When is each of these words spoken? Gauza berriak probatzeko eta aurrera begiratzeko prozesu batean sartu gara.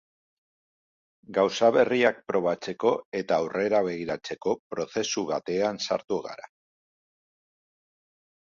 Gauza 1.37 1.67
berriak 1.75 2.23
probatzeko 2.31 2.93
eta 3.21 3.37
aurrera 3.43 3.83
begiratzeko 3.89 4.55
prozesu 4.75 5.27
batean 5.33 5.81
sartu 5.89 6.19
gara. 6.31 6.53